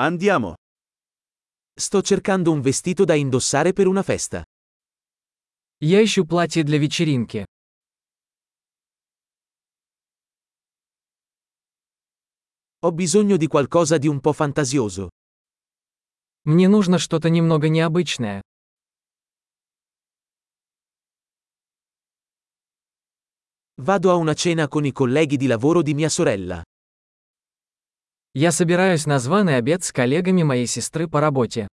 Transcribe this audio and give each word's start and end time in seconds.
Andiamo. 0.00 0.54
Sto 1.74 2.02
cercando 2.02 2.52
un 2.52 2.60
vestito 2.60 3.04
da 3.04 3.14
indossare 3.14 3.72
per 3.72 3.88
una 3.88 4.04
festa. 4.04 4.44
Я 5.80 6.00
ищу 6.00 6.24
платье 6.24 6.62
для 6.62 6.78
вечеринки. 6.78 7.44
Ho 12.82 12.92
bisogno 12.92 13.36
di 13.36 13.48
qualcosa 13.48 13.98
di 13.98 14.06
un 14.06 14.20
po' 14.20 14.32
fantasioso. 14.32 15.08
Мне 16.44 16.68
нужно 16.68 16.98
что-то 16.98 17.28
немного 17.28 17.68
необычное. 17.68 18.40
Vado 23.78 24.12
a 24.12 24.14
una 24.14 24.34
cena 24.34 24.68
con 24.68 24.84
i 24.84 24.92
colleghi 24.92 25.36
di 25.36 25.48
lavoro 25.48 25.82
di 25.82 25.94
mia 25.94 26.08
sorella. 26.08 26.62
Я 28.40 28.52
собираюсь 28.52 29.04
на 29.04 29.18
званый 29.18 29.56
обед 29.56 29.82
с 29.82 29.90
коллегами 29.90 30.44
моей 30.44 30.68
сестры 30.68 31.08
по 31.08 31.20
работе. 31.20 31.66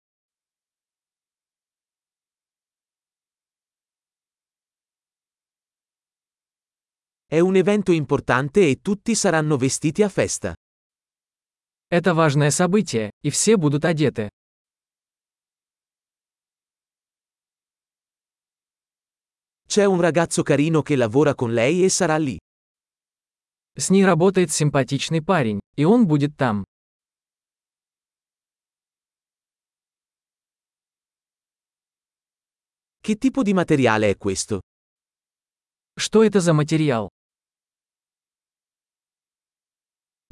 È 7.28 7.38
un 7.38 7.54
evento 7.56 7.92
importante 7.92 8.66
e 8.70 8.80
tutti 8.80 9.14
saranno 9.14 9.58
vestiti 9.58 10.02
a 10.02 10.08
festa. 10.08 10.54
Это 11.90 12.14
важное 12.14 12.50
событие, 12.50 13.10
и 13.22 13.28
все 13.28 13.58
будут 13.58 13.84
одеты. 13.84 14.30
C'è 19.68 19.84
un 19.84 20.00
ragazzo 20.00 20.42
carino 20.42 20.80
che 20.80 20.96
lavora 20.96 21.34
con 21.34 21.52
lei 21.52 21.84
e 21.84 21.90
sarà 21.90 22.16
lì. 22.16 22.38
С 23.76 23.90
ней 23.90 24.04
работает 24.04 24.52
симпатичный 24.52 25.20
парень, 25.20 25.60
и 25.74 25.84
он 25.84 26.06
будет 26.06 26.36
там. 26.36 26.64
Che 33.00 33.16
tipo 33.16 33.42
di 33.42 33.52
materiale 33.52 34.10
è 34.10 34.16
questo? 34.16 34.60
Что 35.96 36.22
это 36.22 36.40
за 36.40 36.52
материал? 36.52 37.08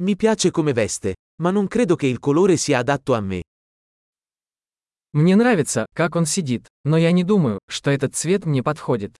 Mi 0.03 0.15
piace 0.15 0.49
come 0.49 0.73
veste, 0.73 1.15
ma 1.41 1.51
non 1.51 1.67
credo 1.67 1.95
che 1.95 2.07
il 2.07 2.19
colore 2.19 2.57
sia 2.57 2.79
adatto 2.79 3.13
a 3.13 3.21
me. 3.21 3.41
Мне 5.11 5.35
нравится, 5.35 5.85
как 5.93 6.15
он 6.15 6.25
сидит, 6.25 6.67
но 6.83 6.97
я 6.97 7.11
не 7.11 7.23
думаю, 7.23 7.59
что 7.69 7.91
этот 7.91 8.15
цвет 8.15 8.45
мне 8.45 8.63
подходит. 8.63 9.15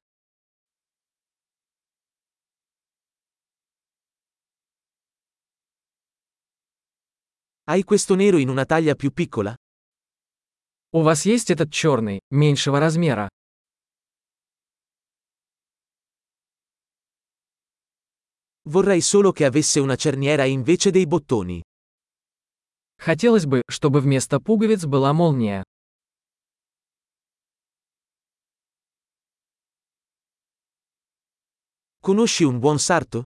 Hai 7.66 7.86
questo 7.86 8.16
nero 8.16 8.40
in 8.40 8.50
una 8.50 8.66
taglia 8.66 8.94
più 8.94 9.14
piccola? 9.14 9.56
У 10.92 11.02
вас 11.02 11.26
есть 11.26 11.50
этот 11.50 11.72
черный, 11.72 12.20
меньшего 12.30 12.78
размера? 12.78 13.30
Vorrei 18.64 19.00
solo 19.00 19.32
che 19.32 19.46
avesse 19.46 19.80
una 19.80 19.96
cerniera 19.96 20.44
invece 20.44 20.92
dei 20.92 21.06
bottoni. 21.06 21.62
Хотелось 22.98 23.46
бы, 23.46 23.62
чтобы 23.70 24.02
вместо 24.02 24.42
пуговиц 24.42 24.84
была 24.84 25.14
молния. 25.14 25.64
Conosci 32.02 32.44
un 32.44 32.60
buon 32.60 32.78
sarto? 32.78 33.24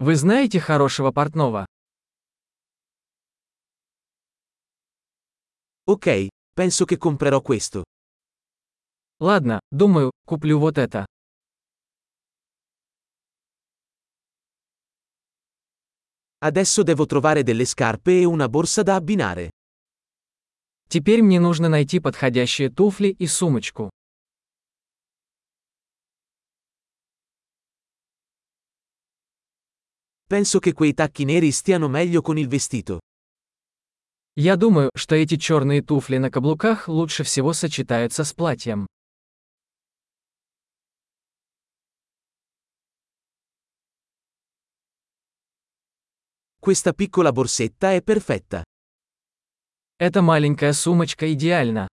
Вы 0.00 0.16
знаете 0.16 0.60
хорошего 0.60 1.12
портного? 1.12 1.64
Ok, 5.85 6.27
penso 6.53 6.85
che 6.85 6.97
comprerò 6.97 7.41
questo. 7.41 7.83
Ладно, 9.19 9.59
думаю, 9.71 10.11
куплю 10.25 10.57
вот 10.59 10.77
это. 10.77 11.05
Adesso 16.43 16.81
devo 16.81 17.05
trovare 17.05 17.43
delle 17.43 17.65
scarpe 17.65 18.19
e 18.19 18.25
una 18.25 18.49
borsa 18.49 18.81
da 18.81 18.95
abbinare. 18.95 19.51
Теперь 20.87 21.21
мне 21.21 21.39
нужно 21.39 21.69
найти 21.69 21.99
подходящие 21.99 22.69
туфли 22.69 23.09
и 23.09 23.27
сумочку. 23.27 23.89
Penso 30.27 30.59
che 30.59 30.73
quei 30.73 30.93
tacchi 30.93 31.25
neri 31.25 31.51
stiano 31.51 31.87
meglio 31.87 32.21
con 32.21 32.37
il 32.37 32.47
vestito. 32.47 32.99
Я 34.38 34.56
думаю, 34.56 34.90
что 34.94 35.14
эти 35.14 35.36
черные 35.38 35.80
туфли 35.80 36.18
на 36.18 36.30
каблуках 36.30 36.88
лучше 36.88 37.24
всего 37.24 37.54
сочетаются 37.54 38.22
с 38.22 38.34
платьем. 38.34 38.86
Questa 46.60 46.92
piccola 46.92 47.32
borsetta 47.32 47.92
è 47.92 48.02
perfetta. 48.02 48.62
Эта 49.98 50.20
маленькая 50.20 50.74
сумочка 50.74 51.32
идеальна. 51.32 51.88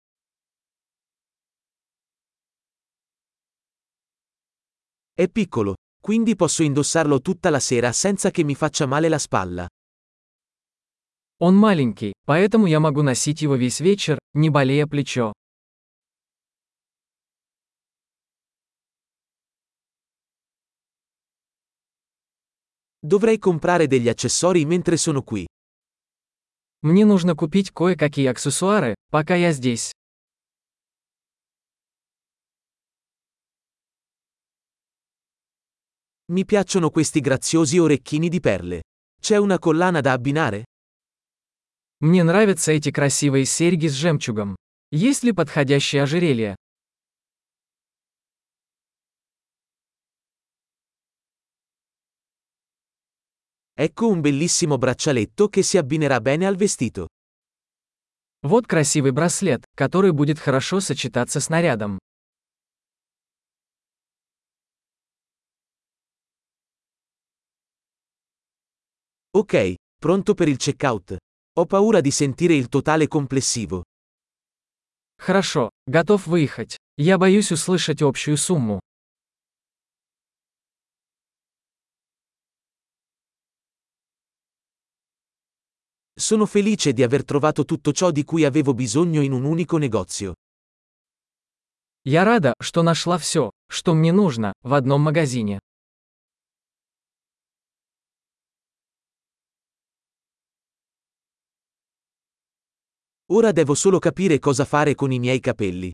È 5.13 5.29
piccolo, 5.29 5.75
quindi 6.01 6.35
posso 6.35 6.63
indossarlo 6.63 7.21
tutta 7.21 7.49
la 7.49 7.61
sera 7.61 7.93
senza 7.93 8.31
che 8.31 8.43
mi 8.43 8.55
faccia 8.55 8.85
male 8.85 9.07
la 9.07 9.19
spalla. 9.19 9.67
Он 11.39 11.55
маленький, 11.55 12.12
поэтому 12.24 12.66
я 12.66 12.80
могу 12.80 13.02
носить 13.02 13.42
его 13.42 13.56
весь 13.56 13.80
вечер, 13.80 14.18
не 14.34 14.50
болея 14.50 14.86
плечо. 14.86 15.32
Dovrei 23.00 23.38
comprare 23.38 23.86
degli 23.86 24.08
accessori 24.08 24.64
mentre 24.66 24.96
sono 24.96 25.22
qui. 25.22 25.46
Мне 26.82 27.04
нужно 27.04 27.34
купить 27.34 27.70
кое-какие 27.70 28.26
аксессуары, 28.26 28.94
пока 29.10 29.34
я 29.34 29.52
здесь. 29.52 29.92
Mi 36.30 36.44
piacciono 36.44 36.90
questi 36.90 37.20
graziosi 37.20 37.78
orecchini 37.78 38.28
di 38.28 38.40
perle. 38.40 38.82
C'è 39.18 39.38
una 39.38 39.58
collana 39.58 40.00
da 40.00 40.12
abbinare? 40.12 40.64
Мне 42.03 42.25
нравятся 42.25 42.73
эти 42.73 42.91
красивые 42.91 43.45
серьги 43.45 43.87
с 43.87 43.93
жемчугом. 43.93 44.57
Есть 44.91 45.23
ли 45.23 45.31
подходящее 45.31 46.03
ожерелье? 46.03 46.57
Ecco 53.77 54.09
un 54.09 54.19
bellissimo 54.19 54.77
braccialetto 54.77 55.47
che 55.47 55.63
si 55.63 55.77
abbinerà 55.77 56.19
bene 56.19 56.45
al 56.45 56.57
vestito. 56.57 57.07
Вот 58.41 58.67
красивый 58.67 59.13
браслет, 59.13 59.63
который 59.73 60.11
будет 60.11 60.39
хорошо 60.39 60.81
сочетаться 60.81 61.39
с 61.39 61.47
нарядом. 61.47 61.99
Ok, 69.31 69.77
pronto 70.01 70.35
per 70.35 70.49
il 70.49 70.57
checkout. 70.57 71.17
Ho 71.58 71.66
paura 71.66 72.00
di 72.00 72.10
sentire 72.10 72.54
il 72.54 72.68
totale 72.68 73.08
complessivo. 73.08 73.82
Хорошо, 75.18 75.70
готов 75.86 76.26
выехать. 76.26 76.76
Я 76.96 77.18
боюсь 77.18 77.50
услышать 77.50 78.02
общую 78.02 78.36
сумму. 78.36 78.80
Sono 86.16 86.46
felice 86.46 86.92
di 86.92 87.02
aver 87.02 87.24
trovato 87.24 87.64
tutto 87.64 87.92
ciò 87.92 88.10
di 88.10 88.24
cui 88.24 88.44
avevo 88.44 88.74
bisogno 88.74 89.22
in 89.22 89.32
un 89.32 89.44
unico 89.44 89.78
negozio. 89.78 90.34
Я 92.04 92.24
рада, 92.24 92.54
что 92.60 92.82
нашла 92.82 93.18
все, 93.18 93.50
что 93.68 93.94
мне 93.94 94.12
нужно, 94.12 94.52
в 94.62 94.74
одном 94.74 95.02
магазине. 95.02 95.60
Ora 103.30 103.52
devo 103.52 103.74
solo 103.74 103.98
capire 103.98 104.38
cosa 104.38 104.64
fare 104.64 104.94
con 104.94 105.12
i 105.12 105.18
miei 105.18 105.40
capelli. 105.40 105.92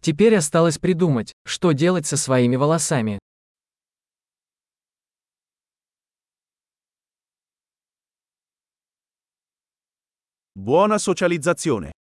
Теперь 0.00 0.36
осталось 0.36 0.78
придумать, 0.78 1.32
что 1.44 1.72
делать 1.72 2.06
со 2.06 2.16
своими 2.16 2.56
волосами. 2.56 3.18
Buona 10.54 10.98
socializzazione. 10.98 11.92